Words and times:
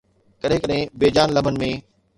ڪڏهن 0.41 0.61
ڪڏهن 0.63 0.81
بي 1.03 1.07
جان 1.15 1.27
لمحن 1.37 1.55
۾ 1.67 1.71